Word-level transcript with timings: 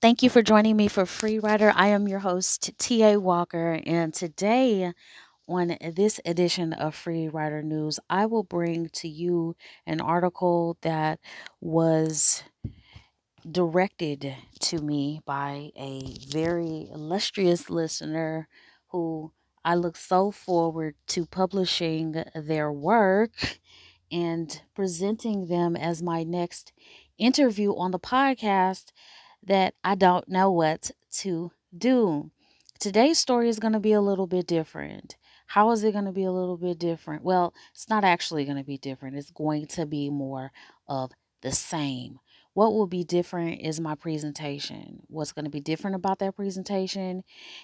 Thank 0.00 0.22
you 0.22 0.30
for 0.30 0.40
joining 0.40 0.76
me 0.76 0.88
for 0.88 1.04
Free 1.04 1.38
Writer. 1.38 1.72
I 1.76 1.88
am 1.88 2.08
your 2.08 2.20
host, 2.20 2.70
T.A. 2.78 3.18
Walker, 3.20 3.80
and 3.84 4.14
today 4.14 4.94
on 5.46 5.76
this 5.94 6.20
edition 6.24 6.72
of 6.72 6.94
Free 6.94 7.28
Writer 7.28 7.62
News, 7.62 8.00
I 8.08 8.24
will 8.24 8.42
bring 8.42 8.88
to 8.94 9.08
you 9.08 9.56
an 9.86 10.00
article 10.00 10.78
that 10.80 11.20
was 11.60 12.44
directed 13.50 14.36
to 14.60 14.78
me 14.78 15.20
by 15.26 15.70
a 15.76 16.16
very 16.28 16.88
illustrious 16.92 17.68
listener 17.68 18.48
who 18.88 19.32
I 19.64 19.74
look 19.74 19.96
so 19.96 20.30
forward 20.30 20.94
to 21.08 21.26
publishing 21.26 22.24
their 22.34 22.72
work 22.72 23.32
and 24.12 24.62
presenting 24.74 25.46
them 25.46 25.76
as 25.76 26.02
my 26.02 26.22
next 26.22 26.72
interview 27.18 27.74
on 27.76 27.90
the 27.90 27.98
podcast 27.98 28.92
that 29.44 29.74
I 29.82 29.94
don't 29.94 30.28
know 30.28 30.50
what 30.50 30.90
to 31.18 31.52
do. 31.76 32.30
Today's 32.78 33.18
story 33.18 33.48
is 33.48 33.58
going 33.58 33.72
to 33.72 33.80
be 33.80 33.92
a 33.92 34.00
little 34.00 34.26
bit 34.26 34.46
different. 34.46 35.16
How 35.46 35.70
is 35.72 35.82
it 35.82 35.92
going 35.92 36.04
to 36.04 36.12
be 36.12 36.24
a 36.24 36.32
little 36.32 36.56
bit 36.56 36.78
different? 36.78 37.24
Well, 37.24 37.52
it's 37.74 37.88
not 37.88 38.04
actually 38.04 38.44
going 38.44 38.56
to 38.56 38.64
be 38.64 38.78
different. 38.78 39.16
It's 39.16 39.30
going 39.30 39.66
to 39.68 39.86
be 39.86 40.08
more 40.08 40.52
of 40.88 41.10
the 41.42 41.52
same. 41.52 42.20
What 42.54 42.72
will 42.72 42.86
be 42.86 43.04
different 43.04 43.60
is 43.60 43.80
my 43.80 43.94
presentation. 43.94 45.02
What's 45.08 45.32
going 45.32 45.44
to 45.44 45.50
be 45.50 45.60
different 45.60 45.96
about 45.96 46.18
that 46.18 46.36
presentation 46.36 47.22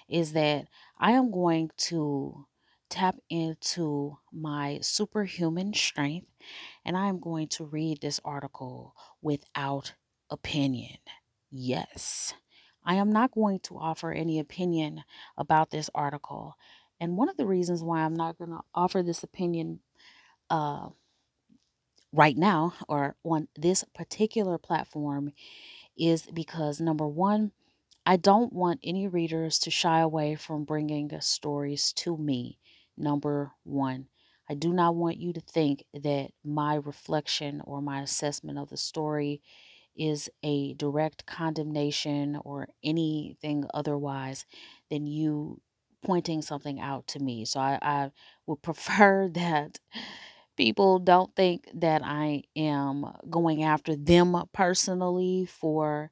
is 0.09 0.33
that 0.33 0.67
I 0.97 1.11
am 1.11 1.31
going 1.31 1.71
to 1.77 2.45
tap 2.89 3.15
into 3.29 4.17
my 4.31 4.79
superhuman 4.81 5.73
strength 5.73 6.27
and 6.85 6.95
I 6.95 7.07
am 7.07 7.19
going 7.19 7.47
to 7.49 7.65
read 7.65 8.01
this 8.01 8.19
article 8.23 8.95
without 9.21 9.93
opinion. 10.29 10.97
Yes, 11.51 12.33
I 12.83 12.95
am 12.95 13.11
not 13.11 13.31
going 13.31 13.59
to 13.61 13.77
offer 13.77 14.11
any 14.11 14.39
opinion 14.39 15.03
about 15.37 15.71
this 15.71 15.89
article. 15.95 16.55
And 16.99 17.17
one 17.17 17.29
of 17.29 17.37
the 17.37 17.45
reasons 17.45 17.83
why 17.83 17.99
I'm 18.01 18.15
not 18.15 18.37
going 18.37 18.51
to 18.51 18.61
offer 18.73 19.03
this 19.03 19.23
opinion 19.23 19.81
uh, 20.49 20.89
right 22.13 22.37
now 22.37 22.73
or 22.87 23.15
on 23.23 23.47
this 23.55 23.83
particular 23.93 24.57
platform 24.57 25.33
is 25.97 26.27
because 26.33 26.81
number 26.81 27.07
one, 27.07 27.51
I 28.05 28.17
don't 28.17 28.53
want 28.53 28.79
any 28.83 29.07
readers 29.07 29.59
to 29.59 29.71
shy 29.71 29.99
away 29.99 30.35
from 30.35 30.65
bringing 30.65 31.11
stories 31.21 31.93
to 31.93 32.17
me. 32.17 32.59
Number 32.97 33.53
one, 33.63 34.07
I 34.49 34.55
do 34.55 34.73
not 34.73 34.95
want 34.95 35.17
you 35.17 35.33
to 35.33 35.41
think 35.41 35.85
that 35.93 36.31
my 36.43 36.75
reflection 36.75 37.61
or 37.65 37.81
my 37.81 38.01
assessment 38.01 38.59
of 38.59 38.69
the 38.69 38.77
story 38.77 39.41
is 39.97 40.29
a 40.43 40.73
direct 40.75 41.25
condemnation 41.25 42.39
or 42.45 42.69
anything 42.83 43.65
otherwise 43.73 44.45
than 44.89 45.07
you 45.07 45.61
pointing 46.05 46.41
something 46.41 46.79
out 46.79 47.07
to 47.07 47.19
me. 47.19 47.45
So 47.45 47.59
I, 47.59 47.79
I 47.81 48.11
would 48.45 48.61
prefer 48.63 49.29
that 49.33 49.79
people 50.57 50.99
don't 50.99 51.35
think 51.35 51.69
that 51.73 52.01
I 52.03 52.43
am 52.55 53.05
going 53.29 53.63
after 53.63 53.95
them 53.95 54.35
personally 54.53 55.45
for 55.45 56.11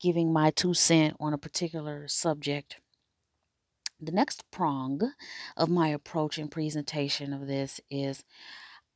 giving 0.00 0.32
my 0.32 0.50
two 0.50 0.74
cent 0.74 1.16
on 1.20 1.32
a 1.32 1.38
particular 1.38 2.08
subject. 2.08 2.76
The 4.00 4.12
next 4.12 4.44
prong 4.50 5.12
of 5.56 5.70
my 5.70 5.88
approach 5.88 6.36
and 6.38 6.50
presentation 6.50 7.32
of 7.32 7.46
this 7.46 7.80
is 7.90 8.24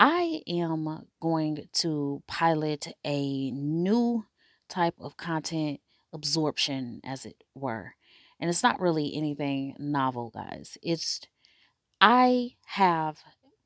I 0.01 0.43
am 0.47 1.07
going 1.21 1.69
to 1.73 2.23
pilot 2.29 2.89
a 3.05 3.51
new 3.51 4.27
type 4.69 4.95
of 5.01 5.17
content 5.17 5.81
absorption, 6.13 7.01
as 7.05 7.27
it 7.27 7.43
were. 7.55 7.95
And 8.39 8.49
it's 8.49 8.63
not 8.63 8.81
really 8.81 9.15
anything 9.17 9.75
novel, 9.79 10.31
guys. 10.31 10.79
It's, 10.83 11.21
I 12.01 12.51
have 12.67 13.19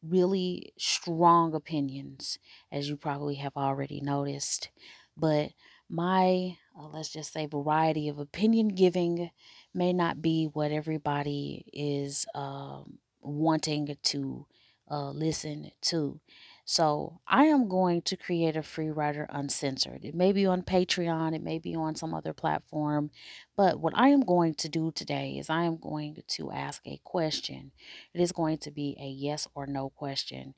really 0.03 0.73
strong 0.79 1.55
opinions, 1.55 2.39
as 2.71 2.89
you 2.89 2.97
probably 2.97 3.35
have 3.37 3.57
already 3.57 4.01
noticed. 4.01 4.71
But 5.17 5.51
my, 5.91 6.57
uh, 6.79 6.89
let's 6.89 7.11
just 7.11 7.35
say, 7.35 7.47
variety 7.47 8.09
of 8.09 8.19
opinion 8.19 8.69
giving 8.69 9.31
may 9.75 9.93
not 9.93 10.23
be 10.23 10.47
what 10.47 10.73
everybody 10.73 11.67
is 11.73 12.25
um, 12.35 12.99
wanting 13.21 13.95
to 14.03 14.47
uh, 14.93 15.11
listen 15.11 15.71
to. 15.81 16.21
So 16.65 17.21
I 17.27 17.47
am 17.47 17.69
going 17.69 18.03
to 18.03 18.17
create 18.17 18.57
a 18.57 18.63
free 18.63 18.91
writer 18.91 19.27
uncensored. 19.31 20.05
It 20.05 20.15
may 20.15 20.33
be 20.33 20.47
on 20.47 20.63
Patreon, 20.63 21.35
it 21.35 21.43
may 21.43 21.59
be 21.59 21.75
on 21.75 21.97
some 21.97 22.15
other 22.15 22.33
platform, 22.33 23.11
but 23.57 23.81
what 23.81 23.95
I 23.97 24.09
am 24.11 24.21
going 24.21 24.55
to 24.55 24.69
do 24.69 24.93
today 24.93 25.39
is 25.39 25.51
I 25.51 25.65
am 25.65 25.77
going 25.77 26.23
to 26.29 26.53
ask 26.53 26.83
a 26.87 27.01
question. 27.03 27.73
It 28.15 28.21
is 28.21 28.31
going 28.31 28.59
to 28.59 28.71
be 28.71 28.97
a 29.01 29.07
yes 29.07 29.49
or 29.57 29.67
no 29.67 29.91
question. 29.91 30.55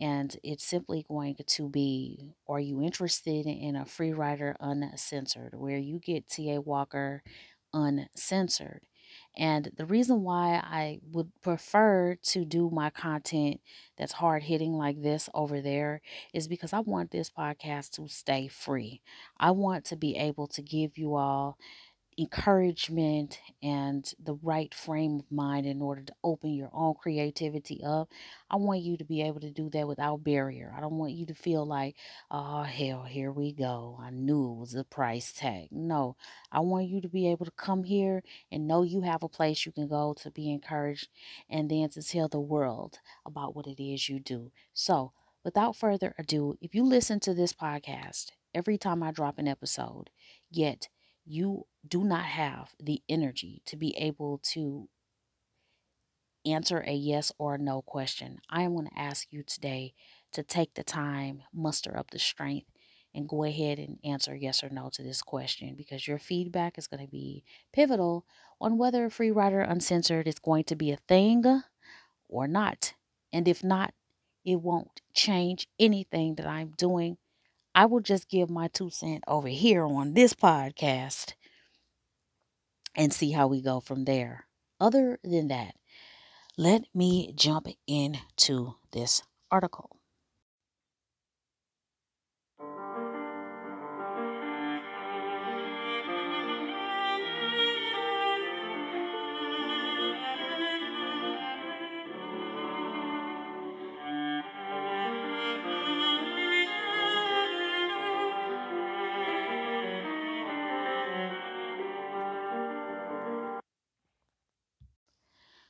And 0.00 0.36
it's 0.44 0.64
simply 0.64 1.04
going 1.08 1.36
to 1.44 1.68
be 1.68 2.34
Are 2.48 2.60
you 2.60 2.80
interested 2.80 3.46
in 3.46 3.74
a 3.74 3.84
free 3.84 4.12
writer 4.12 4.56
uncensored? 4.60 5.54
Where 5.54 5.78
you 5.78 5.98
get 5.98 6.28
T.A. 6.28 6.60
Walker 6.60 7.24
uncensored. 7.74 8.82
And 9.38 9.70
the 9.76 9.86
reason 9.86 10.22
why 10.24 10.56
I 10.56 10.98
would 11.12 11.30
prefer 11.42 12.16
to 12.24 12.44
do 12.44 12.70
my 12.70 12.90
content 12.90 13.60
that's 13.96 14.14
hard 14.14 14.42
hitting 14.42 14.72
like 14.72 15.00
this 15.02 15.30
over 15.32 15.60
there 15.60 16.02
is 16.34 16.48
because 16.48 16.72
I 16.72 16.80
want 16.80 17.12
this 17.12 17.30
podcast 17.30 17.90
to 17.92 18.08
stay 18.08 18.48
free. 18.48 19.00
I 19.38 19.52
want 19.52 19.84
to 19.86 19.96
be 19.96 20.16
able 20.16 20.48
to 20.48 20.62
give 20.62 20.98
you 20.98 21.14
all 21.14 21.56
encouragement 22.18 23.38
and 23.62 24.12
the 24.22 24.34
right 24.42 24.74
frame 24.74 25.20
of 25.20 25.30
mind 25.30 25.66
in 25.66 25.80
order 25.80 26.02
to 26.02 26.14
open 26.24 26.50
your 26.52 26.70
own 26.72 26.94
creativity 26.94 27.80
up. 27.84 28.08
I 28.50 28.56
want 28.56 28.80
you 28.80 28.96
to 28.96 29.04
be 29.04 29.22
able 29.22 29.40
to 29.40 29.50
do 29.50 29.70
that 29.70 29.86
without 29.86 30.24
barrier. 30.24 30.74
I 30.76 30.80
don't 30.80 30.98
want 30.98 31.12
you 31.12 31.26
to 31.26 31.34
feel 31.34 31.64
like, 31.64 31.94
oh, 32.30 32.62
hell, 32.64 33.04
here 33.04 33.30
we 33.30 33.52
go. 33.52 33.98
I 34.02 34.10
knew 34.10 34.52
it 34.52 34.60
was 34.60 34.74
a 34.74 34.82
price 34.82 35.32
tag. 35.32 35.68
No, 35.70 36.16
I 36.50 36.60
want 36.60 36.88
you 36.88 37.00
to 37.02 37.08
be 37.08 37.28
able 37.28 37.44
to 37.44 37.52
come 37.52 37.84
here 37.84 38.24
and 38.50 38.66
know 38.66 38.82
you 38.82 39.02
have 39.02 39.22
a 39.22 39.28
place 39.28 39.64
you 39.64 39.70
can 39.70 39.86
go 39.86 40.14
to 40.18 40.30
be 40.30 40.50
encouraged 40.50 41.08
and 41.48 41.70
then 41.70 41.88
to 41.90 42.02
tell 42.02 42.28
the 42.28 42.40
world 42.40 42.98
about 43.24 43.54
what 43.54 43.68
it 43.68 43.80
is 43.80 44.08
you 44.08 44.18
do. 44.18 44.50
So, 44.74 45.12
without 45.44 45.76
further 45.76 46.14
ado, 46.18 46.58
if 46.60 46.74
you 46.74 46.82
listen 46.82 47.20
to 47.20 47.32
this 47.34 47.52
podcast 47.52 48.32
every 48.52 48.76
time 48.76 49.04
I 49.04 49.12
drop 49.12 49.38
an 49.38 49.46
episode, 49.46 50.10
yet 50.50 50.88
you 51.24 51.66
do 51.88 52.04
not 52.04 52.24
have 52.24 52.74
the 52.80 53.02
energy 53.08 53.62
to 53.66 53.76
be 53.76 53.96
able 53.96 54.40
to 54.52 54.88
answer 56.46 56.82
a 56.86 56.92
yes 56.92 57.32
or 57.38 57.58
no 57.58 57.82
question, 57.82 58.38
I 58.48 58.62
am 58.62 58.74
going 58.74 58.88
to 58.88 58.98
ask 58.98 59.28
you 59.30 59.42
today 59.42 59.94
to 60.32 60.42
take 60.42 60.74
the 60.74 60.84
time, 60.84 61.42
muster 61.52 61.96
up 61.96 62.10
the 62.10 62.18
strength, 62.18 62.68
and 63.14 63.28
go 63.28 63.44
ahead 63.44 63.78
and 63.78 63.98
answer 64.04 64.34
yes 64.34 64.62
or 64.62 64.68
no 64.68 64.90
to 64.92 65.02
this 65.02 65.22
question 65.22 65.74
because 65.76 66.06
your 66.06 66.18
feedback 66.18 66.78
is 66.78 66.86
going 66.86 67.04
to 67.04 67.10
be 67.10 67.42
pivotal 67.72 68.24
on 68.60 68.78
whether 68.78 69.08
Free 69.08 69.30
Writer 69.30 69.60
Uncensored 69.60 70.28
is 70.28 70.38
going 70.38 70.64
to 70.64 70.76
be 70.76 70.92
a 70.92 70.98
thing 71.08 71.62
or 72.28 72.46
not. 72.46 72.94
And 73.32 73.48
if 73.48 73.64
not, 73.64 73.94
it 74.44 74.60
won't 74.60 75.00
change 75.14 75.68
anything 75.78 76.36
that 76.36 76.46
I'm 76.46 76.72
doing. 76.76 77.16
I 77.74 77.86
will 77.86 78.00
just 78.00 78.28
give 78.28 78.50
my 78.50 78.68
two 78.68 78.90
cent 78.90 79.24
over 79.26 79.48
here 79.48 79.84
on 79.84 80.14
this 80.14 80.34
podcast 80.34 81.34
and 82.98 83.14
see 83.14 83.32
how 83.32 83.48
we 83.48 83.62
go 83.62 83.80
from 83.80 84.04
there. 84.04 84.48
Other 84.80 85.20
than 85.24 85.48
that, 85.48 85.76
let 86.58 86.84
me 86.94 87.32
jump 87.36 87.68
into 87.86 88.74
this 88.92 89.22
article. 89.50 89.97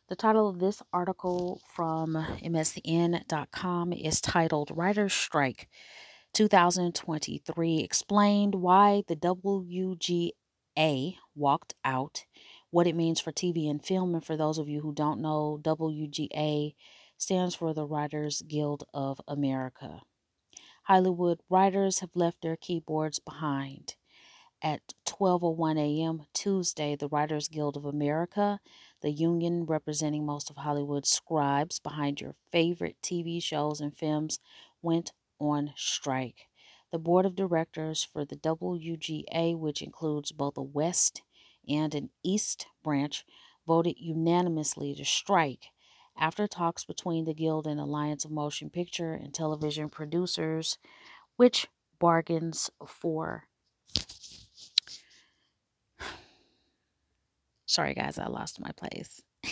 The 0.09 0.17
title 0.17 0.49
of 0.49 0.59
this 0.59 0.83
article 0.91 1.61
from 1.75 2.15
MSN.com 2.15 3.93
is 3.93 4.23
titled 4.23 4.71
Writer's 4.75 5.13
Strike 5.13 5.69
2023 6.33 7.81
Explained 7.81 8.55
Why 8.55 9.03
the 9.07 9.17
WGA 9.17 10.33
Walked 11.35 11.75
Out, 11.85 12.25
What 12.71 12.87
It 12.87 12.97
Means 12.97 13.21
for 13.21 13.33
TV 13.33 13.69
and 13.69 13.85
Film. 13.85 14.15
And 14.15 14.25
for 14.25 14.35
those 14.35 14.57
of 14.57 14.67
you 14.67 14.81
who 14.81 14.95
don't 14.95 15.21
know, 15.21 15.61
WGA 15.63 16.75
stands 17.19 17.55
for 17.55 17.75
the 17.75 17.85
Writers 17.85 18.41
Guild 18.49 18.85
of 18.95 19.21
America. 19.29 20.01
Hollywood 20.85 21.43
writers 21.51 21.99
have 21.99 22.13
left 22.15 22.41
their 22.41 22.57
keyboards 22.57 23.19
behind. 23.19 23.97
At 24.63 24.95
12:01 25.05 25.79
a.m. 25.79 26.23
Tuesday, 26.33 26.97
the 26.97 27.09
Writers 27.09 27.47
Guild 27.49 27.77
of 27.77 27.85
America, 27.85 28.59
the 29.01 29.11
union 29.11 29.65
representing 29.65 30.27
most 30.27 30.51
of 30.51 30.57
Hollywood's 30.57 31.11
scribes 31.11 31.79
behind 31.79 32.21
your 32.21 32.35
favorite 32.51 32.97
TV 33.03 33.43
shows 33.43 33.81
and 33.81 33.97
films, 33.97 34.39
went 34.83 35.13
on 35.41 35.73
strike. 35.77 36.47
The 36.91 36.99
board 36.99 37.27
of 37.27 37.37
directors 37.37 38.03
for 38.03 38.25
the 38.25 38.37
WGA, 38.37 39.59
which 39.59 39.83
includes 39.83 40.33
both 40.33 40.57
a 40.57 40.63
West 40.63 41.23
and 41.69 41.95
an 41.95 42.11
East 42.25 42.67
branch, 42.83 43.25
voted 43.67 43.97
unanimously 43.99 44.95
to 44.95 45.05
strike 45.05 45.67
after 46.17 46.47
talks 46.47 46.85
between 46.85 47.25
the 47.25 47.35
Guild 47.35 47.67
and 47.67 47.79
Alliance 47.79 48.25
of 48.25 48.31
Motion 48.31 48.71
Picture 48.71 49.13
and 49.15 49.33
Television 49.33 49.89
Producers, 49.89 50.79
which 51.37 51.69
bargains 51.99 52.71
for 52.87 53.48
Sorry, 57.69 57.93
guys, 57.93 58.19
I 58.19 58.27
lost 58.29 58.61
my 58.61 58.73
place. 58.73 59.23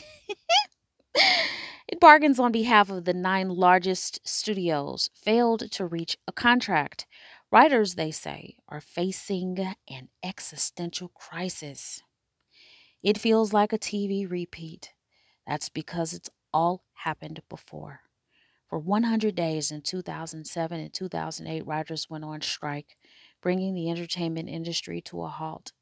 it 1.14 2.00
bargains 2.00 2.38
on 2.40 2.50
behalf 2.50 2.90
of 2.90 3.04
the 3.04 3.12
nine 3.12 3.50
largest 3.50 4.26
studios, 4.26 5.10
failed 5.14 5.70
to 5.72 5.84
reach 5.86 6.16
a 6.26 6.32
contract. 6.32 7.06
Writers, 7.52 7.94
they 7.94 8.10
say, 8.10 8.56
are 8.68 8.80
facing 8.80 9.58
an 9.88 10.08
existential 10.24 11.10
crisis. 11.10 12.02
It 13.02 13.18
feels 13.18 13.52
like 13.52 13.72
a 13.74 13.78
TV 13.78 14.26
repeat. 14.26 14.92
That's 15.46 15.68
because 15.68 16.14
it's 16.14 16.30
all 16.54 16.84
happened 16.94 17.42
before. 17.50 18.00
For 18.68 18.78
100 18.78 19.34
days 19.34 19.70
in 19.70 19.82
2007 19.82 20.80
and 20.80 20.92
2008, 20.94 21.66
writers 21.66 22.10
went 22.10 22.24
on 22.24 22.40
strike, 22.40 22.96
bringing 23.42 23.74
the 23.74 23.90
entertainment 23.90 24.48
industry 24.48 25.02
to 25.02 25.22
a 25.22 25.28
halt. 25.28 25.72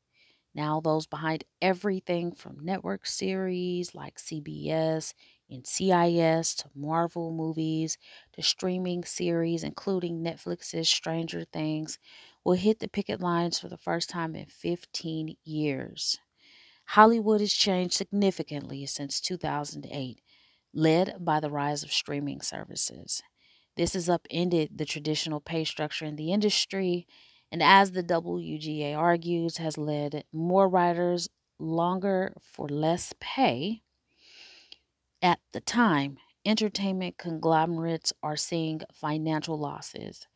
Now, 0.55 0.81
those 0.81 1.07
behind 1.07 1.45
everything 1.61 2.33
from 2.33 2.65
network 2.65 3.07
series 3.07 3.95
like 3.95 4.19
CBS 4.19 5.13
NCIS 5.51 6.57
to 6.57 6.71
Marvel 6.75 7.33
movies 7.33 7.99
to 8.33 8.43
streaming 8.43 9.05
series, 9.05 9.63
including 9.63 10.23
Netflix's 10.23 10.89
Stranger 10.89 11.45
Things, 11.45 11.99
will 12.45 12.55
hit 12.55 12.79
the 12.79 12.89
picket 12.89 13.21
lines 13.21 13.59
for 13.59 13.69
the 13.69 13.77
first 13.77 14.09
time 14.09 14.35
in 14.35 14.47
15 14.47 15.37
years. 15.45 16.19
Hollywood 16.87 17.41
has 17.41 17.53
changed 17.53 17.95
significantly 17.95 18.87
since 18.87 19.21
2008, 19.21 20.21
led 20.73 21.17
by 21.21 21.41
the 21.41 21.51
rise 21.51 21.83
of 21.83 21.93
streaming 21.93 22.41
services. 22.41 23.23
This 23.77 23.95
has 23.95 24.09
upended 24.09 24.79
the 24.79 24.85
traditional 24.85 25.41
pay 25.41 25.65
structure 25.65 26.05
in 26.05 26.17
the 26.17 26.33
industry 26.33 27.07
and 27.55 27.63
as 27.63 27.93
the 27.93 28.03
WGA 28.03 28.97
argues, 28.97 29.59
has 29.59 29.79
led 29.79 30.25
more 30.33 30.69
writers 30.69 31.29
longer 31.61 32.35
for 32.43 32.69
less 32.69 33.15
pay. 33.21 33.85
At 35.23 35.39
the 35.53 35.61
time, 35.61 36.19
entertainment 36.45 37.17
conglomerates 37.17 38.13
are 38.25 38.35
seeing 38.35 38.81
financial 38.93 39.57
losses, 39.57 40.27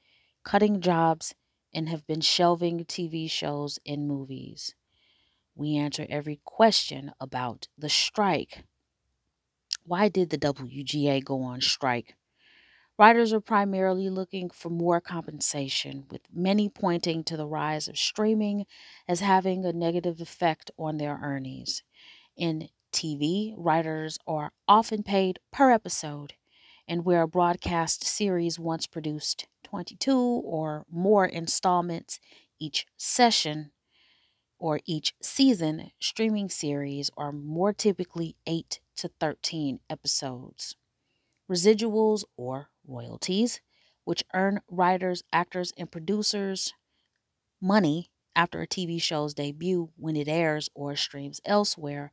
cutting 0.44 0.81
jobs, 0.81 1.35
and 1.75 1.88
have 1.88 2.06
been 2.06 2.20
shelving 2.20 2.85
TV 2.85 3.29
shows 3.29 3.81
and 3.85 4.06
movies. 4.06 4.76
We 5.56 5.76
answer 5.76 6.06
every 6.09 6.41
question 6.44 7.12
about 7.21 7.67
the 7.76 7.88
strike. 7.88 8.64
Why 9.82 10.09
did 10.09 10.31
the 10.31 10.38
WGA 10.38 11.21
go 11.21 11.43
on 11.43 11.62
strike? 11.62 12.14
Writers 12.99 13.33
are 13.33 13.41
primarily 13.41 14.11
looking 14.11 14.50
for 14.50 14.71
more 14.71 15.00
compensation, 15.00 16.06
with 16.11 16.23
many 16.35 16.69
pointing 16.69 17.23
to 17.23 17.37
the 17.37 17.47
rise 17.47 17.87
of 17.87 17.97
streaming 17.97 18.67
as 19.06 19.21
having 19.21 19.65
a 19.65 19.73
negative 19.73 20.21
effect 20.21 20.73
on 20.77 20.97
their 20.97 21.21
earnings. 21.23 21.85
In 22.37 22.71
TV, 22.93 23.55
writers 23.56 24.19
are 24.27 24.53
often 24.67 25.05
paid 25.05 25.39
per 25.53 25.71
episode, 25.71 26.35
and 26.89 27.05
where 27.05 27.23
a 27.23 27.29
broadcast 27.29 28.03
series 28.03 28.59
once 28.59 28.89
produced 28.89 29.47
22 29.62 30.17
or 30.17 30.85
more 30.91 31.25
installments 31.25 32.19
each 32.59 32.85
session 32.97 33.71
or 34.59 34.81
each 34.87 35.15
season, 35.23 35.93
streaming 36.00 36.49
series 36.49 37.12
are 37.17 37.31
more 37.31 37.73
typically 37.73 38.35
8 38.45 38.81
to 38.97 39.09
13 39.21 39.79
episodes. 39.89 40.75
Residuals 41.49 42.25
or 42.37 42.71
royalties, 42.88 43.61
which 44.05 44.25
earn 44.35 44.61
writers, 44.69 45.23
actors, 45.32 45.73
and 45.76 45.93
producers 45.93 46.75
money 47.61 48.11
after 48.35 48.62
a 48.62 48.67
TV 48.67 48.99
show's 48.99 49.35
debut 49.35 49.90
when 49.96 50.17
it 50.17 50.29
airs 50.29 50.70
or 50.75 50.96
streams 50.96 51.40
elsewhere, 51.44 52.12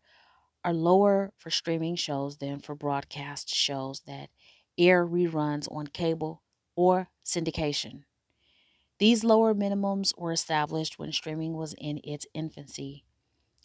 are 0.63 0.73
lower 0.73 1.31
for 1.37 1.51
streaming 1.51 1.95
shows 1.95 2.37
than 2.37 2.59
for 2.59 2.75
broadcast 2.75 3.53
shows 3.53 4.01
that 4.07 4.29
air 4.77 5.05
reruns 5.05 5.71
on 5.71 5.87
cable 5.87 6.41
or 6.75 7.09
syndication. 7.23 8.03
These 8.97 9.23
lower 9.23 9.53
minimums 9.53 10.17
were 10.17 10.31
established 10.31 10.97
when 10.97 11.11
streaming 11.11 11.53
was 11.53 11.75
in 11.77 12.01
its 12.03 12.25
infancy, 12.33 13.05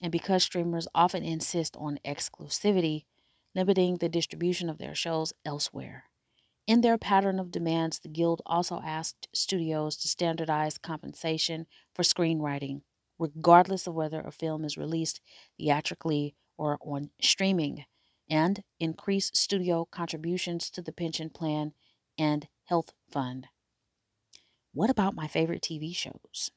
and 0.03 0.13
because 0.13 0.45
streamers 0.45 0.89
often 0.95 1.25
insist 1.25 1.77
on 1.77 1.99
exclusivity, 2.05 3.07
limiting 3.55 3.97
the 3.97 4.09
distribution 4.11 4.69
of 4.69 4.79
their 4.79 4.95
shows 4.95 5.33
elsewhere. 5.45 6.10
In 6.67 6.83
their 6.83 6.99
pattern 6.99 7.39
of 7.39 7.51
demands, 7.51 7.99
the 7.99 8.09
Guild 8.09 8.43
also 8.47 8.81
asked 8.81 9.29
studios 9.35 9.97
to 9.99 10.09
standardize 10.09 10.79
compensation 10.79 11.67
for 11.95 12.03
screenwriting, 12.03 12.83
regardless 13.19 13.87
of 13.87 13.95
whether 13.95 14.21
a 14.21 14.31
film 14.31 14.65
is 14.65 14.77
released 14.77 15.21
theatrically 15.59 16.35
or 16.57 16.79
on 16.81 17.11
streaming, 17.21 17.87
and 18.29 18.63
increase 18.79 19.31
studio 19.35 19.85
contributions 19.85 20.71
to 20.71 20.83
the 20.83 20.93
pension 20.93 21.31
plan 21.31 21.73
and 22.17 22.49
health 22.65 22.93
fund. 23.11 23.49
What 24.73 24.91
about 24.91 25.15
my 25.15 25.27
favorite 25.27 25.63
TV 25.63 25.95
shows? 25.95 26.51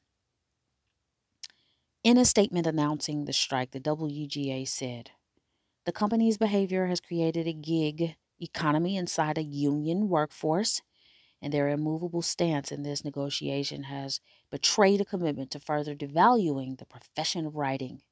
In 2.04 2.18
a 2.18 2.24
statement 2.24 2.66
announcing 2.66 3.24
the 3.24 3.32
strike, 3.32 3.72
the 3.72 3.80
WGA 3.80 4.68
said, 4.68 5.10
The 5.86 5.92
company's 5.92 6.38
behavior 6.38 6.86
has 6.86 7.00
created 7.00 7.48
a 7.48 7.52
gig 7.52 8.16
economy 8.40 8.96
inside 8.96 9.38
a 9.38 9.42
union 9.42 10.08
workforce, 10.08 10.82
and 11.40 11.52
their 11.52 11.68
immovable 11.68 12.22
stance 12.22 12.72
in 12.72 12.82
this 12.82 13.04
negotiation 13.04 13.84
has 13.84 14.20
betrayed 14.50 15.00
a 15.00 15.04
commitment 15.04 15.50
to 15.50 15.60
further 15.60 15.94
devaluing 15.94 16.78
the 16.78 16.86
profession 16.86 17.46
of 17.46 17.56
writing. 17.56 18.02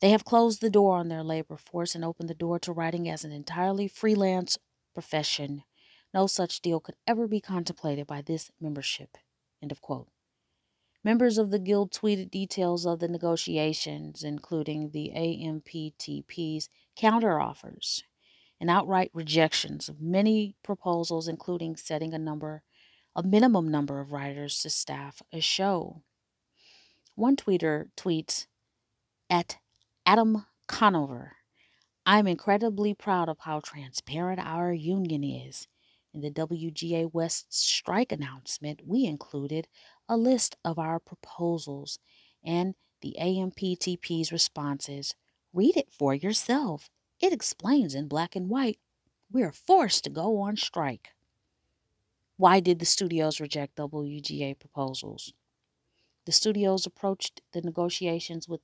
They 0.00 0.10
have 0.10 0.24
closed 0.24 0.60
the 0.60 0.70
door 0.70 0.96
on 0.96 1.08
their 1.08 1.22
labor 1.22 1.56
force 1.56 1.94
and 1.94 2.04
opened 2.04 2.28
the 2.28 2.34
door 2.34 2.58
to 2.60 2.72
writing 2.72 3.08
as 3.08 3.24
an 3.24 3.32
entirely 3.32 3.88
freelance 3.88 4.58
profession. 4.94 5.64
No 6.14 6.26
such 6.26 6.60
deal 6.60 6.80
could 6.80 6.96
ever 7.06 7.26
be 7.26 7.40
contemplated 7.40 8.06
by 8.06 8.22
this 8.22 8.50
membership. 8.60 9.16
End 9.62 9.72
of 9.72 9.80
quote. 9.80 10.08
Members 11.04 11.38
of 11.38 11.50
the 11.50 11.58
Guild 11.58 11.92
tweeted 11.92 12.30
details 12.30 12.86
of 12.86 13.00
the 13.00 13.08
negotiations, 13.08 14.22
including 14.22 14.90
the 14.90 15.10
AMPTP's 15.16 16.68
counteroffers 16.96 18.02
and 18.62 18.70
outright 18.70 19.10
rejections 19.12 19.88
of 19.88 20.00
many 20.00 20.54
proposals, 20.62 21.26
including 21.26 21.74
setting 21.74 22.14
a 22.14 22.18
number, 22.18 22.62
a 23.16 23.20
minimum 23.20 23.68
number 23.68 23.98
of 23.98 24.12
writers 24.12 24.60
to 24.60 24.70
staff 24.70 25.20
a 25.32 25.40
show. 25.40 26.00
One 27.16 27.34
tweeter 27.34 27.86
tweets 27.96 28.46
at 29.28 29.56
Adam 30.06 30.46
Conover, 30.68 31.32
I'm 32.06 32.28
incredibly 32.28 32.94
proud 32.94 33.28
of 33.28 33.40
how 33.40 33.58
transparent 33.58 34.38
our 34.38 34.72
union 34.72 35.24
is. 35.24 35.66
In 36.14 36.20
the 36.20 36.30
WGA 36.30 37.12
West 37.12 37.46
strike 37.52 38.12
announcement, 38.12 38.82
we 38.86 39.06
included 39.06 39.66
a 40.08 40.16
list 40.16 40.54
of 40.64 40.78
our 40.78 41.00
proposals 41.00 41.98
and 42.44 42.76
the 43.00 43.16
AMPTP's 43.20 44.30
responses. 44.30 45.16
Read 45.52 45.76
it 45.76 45.90
for 45.90 46.14
yourself. 46.14 46.88
It 47.22 47.32
explains 47.32 47.94
in 47.94 48.08
black 48.08 48.34
and 48.34 48.50
white 48.50 48.80
we 49.30 49.44
are 49.44 49.52
forced 49.52 50.02
to 50.04 50.10
go 50.10 50.40
on 50.40 50.56
strike. 50.56 51.10
Why 52.36 52.58
did 52.58 52.80
the 52.80 52.84
studios 52.84 53.40
reject 53.40 53.76
WGA 53.76 54.58
proposals? 54.58 55.32
The 56.26 56.32
studios 56.32 56.84
approached 56.84 57.40
the 57.52 57.62
negotiations 57.62 58.48
with 58.48 58.60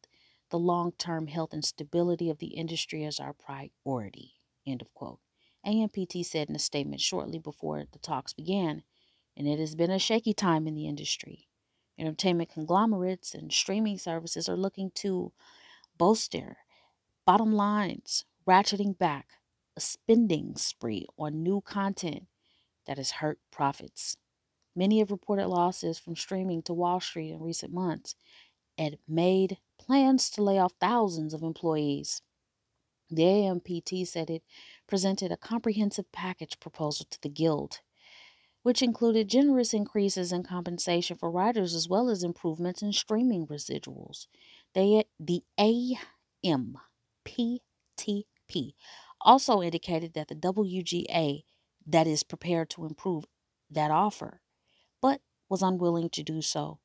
the 0.51 0.59
long 0.59 0.91
term 0.93 1.29
health 1.29 1.53
and 1.53 1.65
stability 1.65 2.29
of 2.31 2.39
the 2.39 2.49
industry 2.49 3.05
as 3.05 3.21
our 3.21 3.33
priority. 3.33 4.35
End 4.67 4.83
of 4.83 4.93
quote. 4.93 5.21
AMPT 5.65 6.25
said 6.27 6.49
in 6.49 6.57
a 6.57 6.59
statement 6.59 7.01
shortly 7.01 7.39
before 7.39 7.85
the 7.93 7.99
talks 8.01 8.33
began, 8.33 8.83
and 9.37 9.47
it 9.47 9.61
has 9.61 9.77
been 9.77 9.91
a 9.91 10.01
shaky 10.01 10.35
time 10.35 10.67
in 10.67 10.75
the 10.75 10.89
industry. 10.89 11.49
Entertainment 11.97 12.51
conglomerates 12.51 13.35
and 13.35 13.53
streaming 13.53 13.99
services 13.99 14.49
are 14.49 14.57
looking 14.57 14.91
to 14.97 15.33
bolster 15.97 16.57
bottom 17.25 17.53
lines 17.53 18.25
ratcheting 18.49 18.97
back 18.99 19.27
a 19.77 19.81
spending 19.81 20.57
spree 20.57 21.07
on 21.19 21.43
new 21.43 21.61
content 21.61 22.25
that 22.87 22.97
has 22.97 23.11
hurt 23.11 23.39
profits. 23.53 24.17
Many 24.75 25.01
have 25.01 25.11
reported 25.11 25.49
losses 25.49 25.99
from 25.99 26.17
streaming 26.17 26.63
to 26.63 26.73
Wall 26.73 27.01
Street 27.01 27.31
in 27.31 27.41
recent 27.41 27.73
months, 27.75 28.15
and 28.79 28.97
made 29.07 29.59
plans 29.79 30.31
to 30.31 30.43
lay 30.43 30.59
off 30.59 30.73
thousands 30.81 31.35
of 31.35 31.43
employees. 31.43 32.23
The 33.11 33.23
AMPT 33.23 34.07
said 34.07 34.31
it 34.31 34.43
presented 34.87 35.31
a 35.31 35.37
comprehensive 35.37 36.11
package 36.13 36.59
proposal 36.61 37.07
to 37.11 37.21
the 37.21 37.29
Guild, 37.29 37.81
which 38.63 38.83
included 38.83 39.29
generous 39.29 39.75
increases 39.75 40.33
in 40.33 40.43
compensation 40.43 41.17
for 41.17 41.31
writers 41.31 41.75
as 41.75 41.89
well 41.89 42.09
as 42.09 42.23
improvements 42.23 42.83
in 42.83 42.93
streaming 42.93 43.47
residuals. 43.47 44.27
They, 44.75 45.05
the 45.21 45.43
AMPTP 48.49 48.75
also 49.21 49.63
indicated 49.63 50.15
that 50.15 50.29
the 50.29 50.35
WGA 50.35 51.45
that 51.87 52.07
is 52.07 52.23
prepared 52.23 52.71
to 52.71 52.87
improve 52.87 53.25
that 53.71 53.91
offer, 53.91 54.43
but 55.01 55.21
was 55.49 55.63
unwilling 55.63 56.11
to 56.11 56.23
do 56.23 56.43
so 56.43 56.81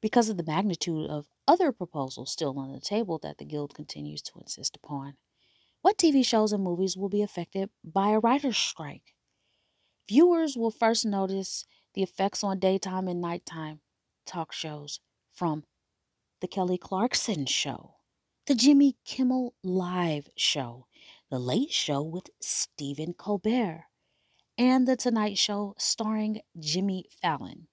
because 0.00 0.28
of 0.28 0.36
the 0.36 0.44
magnitude 0.44 1.08
of 1.08 1.28
other 1.48 1.72
proposals 1.72 2.30
still 2.30 2.58
on 2.58 2.72
the 2.72 2.80
table 2.80 3.18
that 3.18 3.38
the 3.38 3.44
Guild 3.44 3.74
continues 3.74 4.22
to 4.22 4.38
insist 4.38 4.76
upon. 4.76 5.16
What 5.82 5.98
TV 5.98 6.24
shows 6.24 6.52
and 6.52 6.62
movies 6.62 6.96
will 6.96 7.08
be 7.08 7.22
affected 7.22 7.70
by 7.82 8.10
a 8.10 8.18
writer's 8.20 8.56
strike? 8.56 9.14
Viewers 10.08 10.56
will 10.56 10.70
first 10.70 11.04
notice 11.04 11.66
the 11.94 12.02
effects 12.02 12.42
on 12.44 12.58
daytime 12.58 13.08
and 13.08 13.20
nighttime 13.20 13.80
talk 14.26 14.52
shows 14.52 15.00
from 15.32 15.64
The 16.40 16.48
Kelly 16.48 16.78
Clarkson 16.78 17.46
Show, 17.46 17.93
The 18.46 18.54
Jimmy 18.54 18.96
Kimmel 19.06 19.54
Live 19.62 20.28
Show, 20.36 20.86
The 21.30 21.38
Late 21.38 21.70
Show 21.70 22.02
with 22.02 22.28
Stephen 22.42 23.14
Colbert, 23.14 23.86
and 24.58 24.86
The 24.86 24.96
Tonight 24.96 25.38
Show 25.38 25.74
starring 25.78 26.42
Jimmy 26.60 27.06
Fallon. 27.22 27.68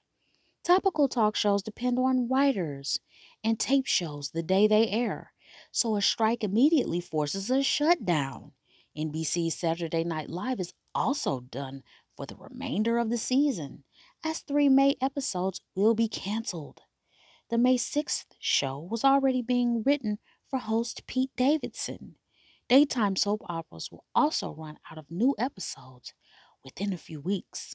Topical 0.63 1.09
talk 1.09 1.35
shows 1.35 1.61
depend 1.61 1.99
on 1.99 2.29
writers 2.29 3.01
and 3.43 3.59
tape 3.59 3.85
shows 3.85 4.31
the 4.31 4.41
day 4.41 4.65
they 4.65 4.87
air, 4.87 5.33
so 5.73 5.97
a 5.97 6.01
strike 6.01 6.41
immediately 6.41 7.01
forces 7.01 7.49
a 7.49 7.63
shutdown. 7.63 8.53
NBC's 8.97 9.55
Saturday 9.55 10.05
Night 10.05 10.29
Live 10.29 10.61
is 10.61 10.73
also 10.95 11.41
done 11.41 11.83
for 12.15 12.25
the 12.25 12.37
remainder 12.37 12.97
of 12.97 13.09
the 13.09 13.17
season, 13.17 13.83
as 14.23 14.39
three 14.39 14.69
May 14.69 14.95
episodes 15.01 15.59
will 15.75 15.95
be 15.95 16.07
canceled. 16.07 16.79
The 17.49 17.57
May 17.57 17.75
6th 17.75 18.27
show 18.39 18.79
was 18.79 19.03
already 19.03 19.41
being 19.41 19.83
written 19.85 20.19
for 20.51 20.59
host 20.59 21.07
Pete 21.07 21.31
Davidson. 21.37 22.15
Daytime 22.67 23.15
soap 23.15 23.41
operas 23.47 23.89
will 23.89 24.03
also 24.13 24.53
run 24.53 24.77
out 24.91 24.97
of 24.97 25.09
new 25.09 25.33
episodes 25.39 26.13
within 26.63 26.91
a 26.91 26.97
few 26.97 27.21
weeks. 27.21 27.73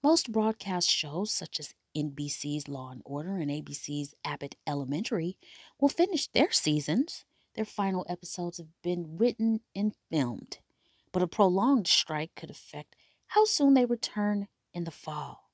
Most 0.00 0.30
broadcast 0.30 0.88
shows, 0.88 1.32
such 1.32 1.58
as 1.58 1.74
NBC's 1.96 2.68
Law 2.68 2.90
and 2.90 3.02
Order 3.04 3.38
and 3.38 3.50
ABC's 3.50 4.14
Abbott 4.24 4.54
Elementary, 4.64 5.36
will 5.80 5.88
finish 5.88 6.28
their 6.28 6.52
seasons. 6.52 7.24
Their 7.56 7.64
final 7.64 8.06
episodes 8.08 8.58
have 8.58 8.80
been 8.80 9.16
written 9.18 9.60
and 9.74 9.92
filmed, 10.08 10.58
but 11.10 11.22
a 11.22 11.26
prolonged 11.26 11.88
strike 11.88 12.30
could 12.36 12.50
affect 12.50 12.94
how 13.26 13.44
soon 13.44 13.74
they 13.74 13.84
return 13.84 14.46
in 14.72 14.84
the 14.84 14.92
fall. 14.92 15.47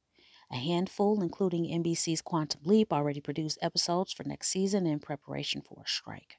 A 0.55 0.57
handful, 0.57 1.21
including 1.21 1.65
NBC's 1.65 2.23
Quantum 2.23 2.61
Leap, 2.65 2.93
already 2.93 3.21
produced 3.21 3.59
episodes 3.61 4.13
for 4.13 4.23
next 4.23 4.51
season 4.51 4.87
in 4.87 5.01
preparation 5.01 5.61
for 5.63 5.83
a 5.85 5.89
strike. 5.89 6.39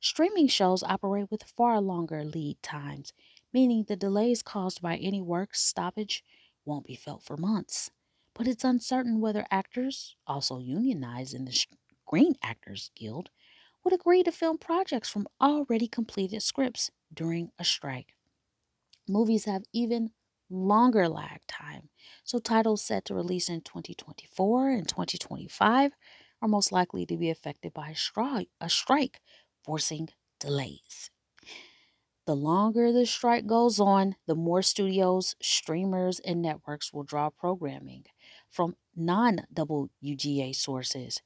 Streaming 0.00 0.48
shows 0.48 0.82
operate 0.82 1.30
with 1.30 1.42
far 1.42 1.80
longer 1.80 2.24
lead 2.24 2.62
times, 2.62 3.14
meaning 3.50 3.84
the 3.84 3.96
delays 3.96 4.42
caused 4.42 4.82
by 4.82 4.98
any 4.98 5.22
work 5.22 5.54
stoppage 5.54 6.22
won't 6.66 6.84
be 6.84 6.94
felt 6.94 7.22
for 7.22 7.38
months. 7.38 7.90
But 8.34 8.46
it's 8.46 8.64
uncertain 8.64 9.18
whether 9.18 9.46
actors, 9.50 10.14
also 10.26 10.58
unionized 10.58 11.32
in 11.32 11.46
the 11.46 11.52
Screen 12.06 12.34
Actors 12.42 12.90
Guild, 12.94 13.30
would 13.82 13.94
agree 13.94 14.22
to 14.24 14.30
film 14.30 14.58
projects 14.58 15.08
from 15.08 15.26
already 15.40 15.88
completed 15.88 16.42
scripts 16.42 16.90
during 17.14 17.50
a 17.58 17.64
strike. 17.64 18.14
Movies 19.08 19.46
have 19.46 19.64
even 19.72 20.10
longer 20.52 21.08
lag 21.08 21.40
time, 21.48 21.88
so 22.24 22.38
titles 22.38 22.84
set 22.84 23.04
to 23.06 23.14
release 23.14 23.48
in 23.48 23.62
2024 23.62 24.70
and 24.70 24.88
2025 24.88 25.92
are 26.42 26.48
most 26.48 26.72
likely 26.72 27.06
to 27.06 27.16
be 27.16 27.30
affected 27.30 27.72
by 27.72 27.90
a 27.90 27.96
strike, 27.96 28.50
a 28.60 28.68
strike 28.68 29.20
forcing 29.64 30.08
delays. 30.38 31.10
The 32.26 32.34
longer 32.34 32.90
the 32.90 33.06
strike 33.06 33.46
goes 33.46 33.78
on, 33.78 34.16
the 34.26 34.34
more 34.34 34.62
studios, 34.62 35.36
streamers, 35.40 36.18
and 36.18 36.42
networks 36.42 36.92
will 36.92 37.04
draw 37.04 37.30
programming 37.30 38.06
from 38.50 38.76
non 38.96 39.46
WGA 39.54 40.52
sources, 40.52 41.22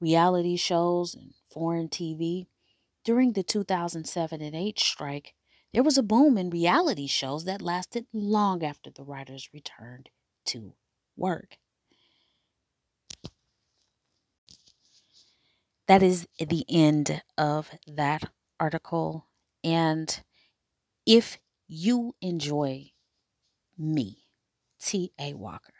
reality 0.00 0.56
shows, 0.56 1.14
and 1.14 1.34
foreign 1.50 1.88
TV. 1.88 2.46
During 3.04 3.32
the 3.34 3.44
2007 3.44 4.40
and 4.42 4.56
8 4.56 4.78
strike, 4.80 5.34
there 5.76 5.82
was 5.82 5.98
a 5.98 6.02
boom 6.02 6.38
in 6.38 6.48
reality 6.48 7.06
shows 7.06 7.44
that 7.44 7.60
lasted 7.60 8.06
long 8.10 8.64
after 8.64 8.88
the 8.88 9.04
writers 9.04 9.50
returned 9.52 10.08
to 10.46 10.72
work. 11.18 11.58
That 15.86 16.02
is 16.02 16.26
the 16.38 16.64
end 16.66 17.22
of 17.36 17.70
that 17.86 18.22
article. 18.58 19.26
And 19.62 20.18
if 21.04 21.36
you 21.68 22.14
enjoy 22.22 22.92
me, 23.76 24.24
T.A. 24.80 25.34
Walker, 25.34 25.74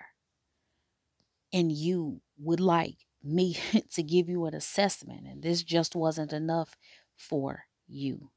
and 1.55 1.73
you 1.73 2.21
would 2.37 2.61
like 2.61 3.07
me 3.25 3.57
to 3.95 4.03
give 4.03 4.29
you 4.29 4.45
an 4.45 4.55
assessment, 4.55 5.27
and 5.27 5.43
this 5.43 5.63
just 5.63 5.97
wasn't 5.97 6.35
enough 6.35 6.77
for 7.17 7.65
you, 7.89 8.31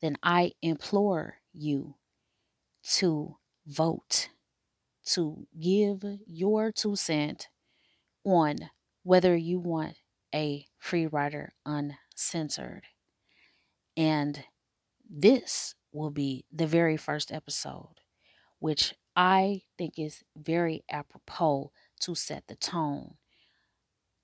then 0.00 0.16
I 0.22 0.52
implore 0.62 1.36
you 1.52 1.96
to 2.94 3.36
vote, 3.66 4.30
to 5.06 5.46
give 5.58 6.02
your 6.26 6.72
two 6.72 6.96
cent 6.96 7.48
on 8.24 8.56
whether 9.02 9.36
you 9.36 9.58
want 9.58 9.96
a 10.34 10.66
free 10.78 11.06
writer 11.06 11.52
uncensored. 11.66 12.84
And 13.96 14.44
this 15.08 15.74
will 15.92 16.10
be 16.10 16.44
the 16.52 16.66
very 16.66 16.96
first 16.96 17.32
episode, 17.32 18.00
which 18.58 18.94
I 19.16 19.62
think 19.76 19.98
is 19.98 20.22
very 20.36 20.84
apropos 20.90 21.72
to 22.00 22.14
set 22.14 22.44
the 22.46 22.54
tone 22.54 23.14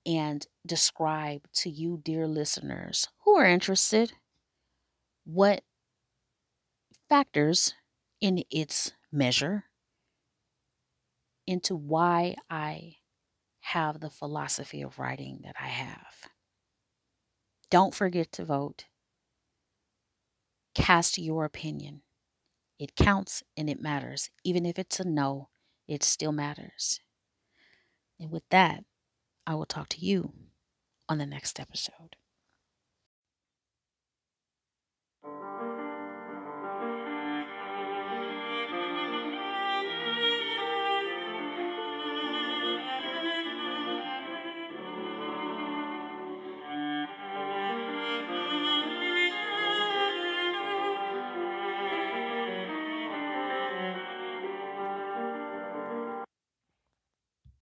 and 0.05 0.47
describe 0.65 1.47
to 1.53 1.69
you, 1.69 1.99
dear 2.01 2.25
listeners 2.27 3.09
who 3.25 3.35
are 3.35 3.45
interested, 3.45 4.13
what 5.25 5.63
factors 7.09 7.73
in 8.21 8.43
its 8.49 8.91
measure 9.11 9.65
into 11.45 11.75
why 11.75 12.35
I 12.49 12.97
have 13.61 13.99
the 13.99 14.09
philosophy 14.09 14.81
of 14.81 14.99
writing 14.99 15.41
that 15.43 15.55
I 15.59 15.67
have. 15.67 16.29
Don't 17.69 17.93
forget 17.93 18.31
to 18.33 18.45
vote 18.45 18.85
cast 20.75 21.17
your 21.17 21.43
opinion. 21.43 22.01
It 22.77 22.95
counts 22.95 23.43
and 23.57 23.69
it 23.69 23.81
matters. 23.81 24.29
Even 24.43 24.65
if 24.65 24.77
it's 24.77 24.99
a 24.99 25.03
no, 25.03 25.49
it 25.87 26.03
still 26.03 26.31
matters. 26.31 26.99
And 28.19 28.31
with 28.31 28.43
that, 28.51 28.83
I 29.47 29.55
will 29.55 29.65
talk 29.65 29.89
to 29.89 30.05
you 30.05 30.33
on 31.09 31.17
the 31.17 31.25
next 31.25 31.59
episode. 31.59 32.15